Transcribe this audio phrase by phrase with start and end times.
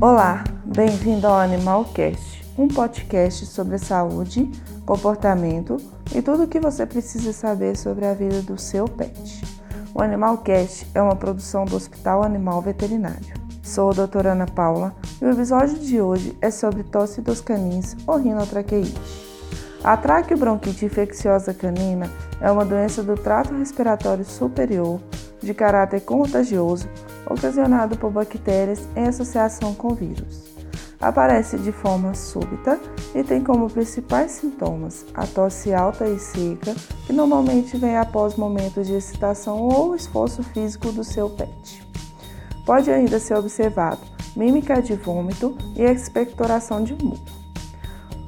[0.00, 4.48] Olá, bem-vindo ao Animalcast, um podcast sobre saúde,
[4.86, 5.76] comportamento
[6.14, 9.42] e tudo o que você precisa saber sobre a vida do seu pet.
[9.92, 13.34] O Animalcast é uma produção do Hospital Animal Veterinário.
[13.60, 17.96] Sou a doutora Ana Paula e o episódio de hoje é sobre tosse dos canins
[18.06, 18.94] ou rinotraqueite.
[19.82, 22.08] A traqueobronquite infecciosa canina
[22.40, 25.00] é uma doença do trato respiratório superior
[25.42, 26.88] de caráter contagioso
[27.28, 30.56] ocasionado por bactérias em associação com vírus.
[31.00, 32.78] Aparece de forma súbita
[33.14, 36.74] e tem como principais sintomas a tosse alta e seca,
[37.06, 41.86] que normalmente vem após momentos de excitação ou esforço físico do seu pet.
[42.66, 44.00] Pode ainda ser observado
[44.36, 47.26] mímica de vômito e expectoração de muco.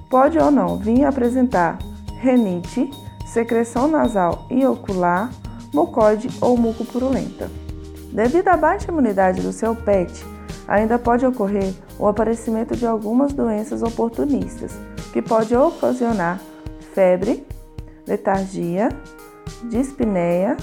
[0.08, 1.78] Pode ou não vir apresentar
[2.20, 2.90] renite,
[3.24, 5.30] secreção nasal e ocular,
[5.72, 7.48] mucoide ou muco purulenta.
[8.12, 10.24] Devido à baixa imunidade do seu pet,
[10.66, 14.72] ainda pode ocorrer o aparecimento de algumas doenças oportunistas,
[15.12, 16.40] que pode ocasionar
[16.92, 17.46] febre,
[18.06, 18.88] letargia,
[19.68, 20.56] dispneia,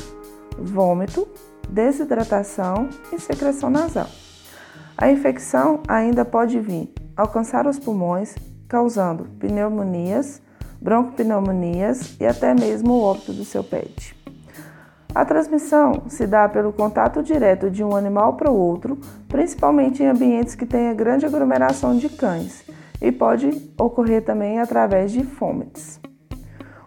[0.58, 1.28] vômito,
[1.70, 4.08] desidratação e secreção nasal.
[4.98, 8.36] A infecção ainda pode vir alcançar os pulmões,
[8.68, 10.42] causando pneumonias,
[10.82, 14.16] broncopneumonias e até mesmo o óbito do seu pet.
[15.18, 20.06] A transmissão se dá pelo contato direto de um animal para o outro, principalmente em
[20.06, 22.64] ambientes que tenha grande aglomeração de cães,
[23.02, 26.00] e pode ocorrer também através de fomites.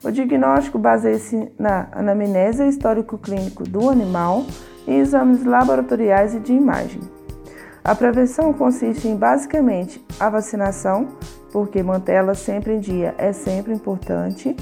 [0.05, 4.44] O diagnóstico baseia-se na anamnese histórico clínico do animal
[4.87, 7.00] e exames laboratoriais e de imagem.
[7.83, 11.09] A prevenção consiste em basicamente a vacinação,
[11.50, 14.55] porque mantê-la sempre em dia é sempre importante,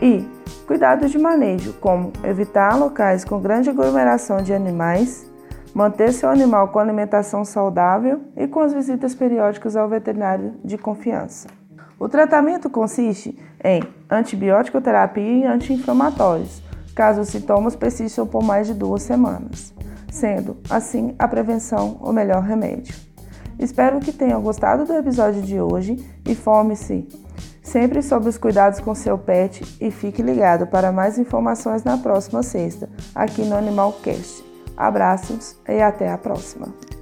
[0.00, 0.26] e
[0.66, 5.26] cuidados de manejo, como evitar locais com grande aglomeração de animais,
[5.74, 11.48] manter seu animal com alimentação saudável e com as visitas periódicas ao veterinário de confiança.
[11.98, 16.62] O tratamento consiste em antibiótico terapia e anti-inflamatórios,
[16.94, 19.72] caso os sintomas persistam por mais de duas semanas,
[20.10, 22.94] sendo assim a prevenção o melhor remédio.
[23.58, 25.96] Espero que tenham gostado do episódio de hoje
[26.26, 27.08] e forme-se
[27.66, 32.42] sempre sobre os cuidados com seu pet e fique ligado para mais informações na próxima
[32.42, 34.44] sexta, aqui no Animalcast.
[34.76, 36.95] Abraços e até a próxima!